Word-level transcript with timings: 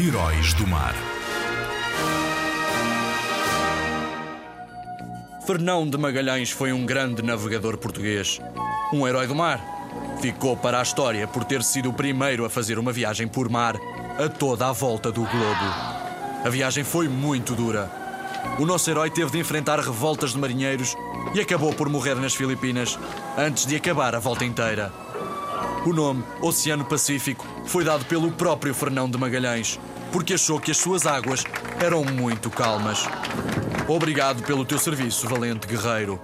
Heróis 0.00 0.54
do 0.54 0.66
Mar. 0.66 0.94
Fernão 5.46 5.86
de 5.86 5.98
Magalhães 5.98 6.50
foi 6.50 6.72
um 6.72 6.86
grande 6.86 7.20
navegador 7.20 7.76
português, 7.76 8.40
um 8.90 9.06
herói 9.06 9.26
do 9.26 9.34
mar. 9.34 9.60
Ficou 10.22 10.56
para 10.56 10.80
a 10.80 10.82
história 10.82 11.28
por 11.28 11.44
ter 11.44 11.62
sido 11.62 11.90
o 11.90 11.92
primeiro 11.92 12.46
a 12.46 12.50
fazer 12.50 12.78
uma 12.78 12.90
viagem 12.90 13.28
por 13.28 13.50
mar 13.50 13.76
a 14.18 14.28
toda 14.30 14.66
a 14.66 14.72
volta 14.72 15.12
do 15.12 15.20
globo. 15.20 15.64
A 16.42 16.48
viagem 16.48 16.84
foi 16.84 17.06
muito 17.06 17.54
dura. 17.54 17.90
O 18.58 18.64
nosso 18.64 18.90
herói 18.90 19.10
teve 19.10 19.30
de 19.30 19.38
enfrentar 19.38 19.78
revoltas 19.78 20.32
de 20.32 20.38
marinheiros 20.38 20.96
e 21.34 21.40
acabou 21.40 21.74
por 21.74 21.90
morrer 21.90 22.14
nas 22.14 22.34
Filipinas 22.34 22.98
antes 23.36 23.66
de 23.66 23.76
acabar 23.76 24.14
a 24.14 24.18
volta 24.18 24.44
inteira. 24.44 25.01
O 25.84 25.92
nome 25.92 26.22
Oceano 26.40 26.84
Pacífico 26.84 27.46
foi 27.64 27.84
dado 27.84 28.04
pelo 28.04 28.30
próprio 28.30 28.74
Fernão 28.74 29.10
de 29.10 29.18
Magalhães, 29.18 29.78
porque 30.12 30.34
achou 30.34 30.60
que 30.60 30.70
as 30.70 30.76
suas 30.76 31.06
águas 31.06 31.44
eram 31.80 32.04
muito 32.04 32.50
calmas. 32.50 33.06
Obrigado 33.88 34.42
pelo 34.42 34.64
teu 34.64 34.78
serviço, 34.78 35.28
valente 35.28 35.66
guerreiro. 35.66 36.20